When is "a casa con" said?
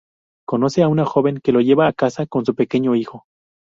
1.87-2.43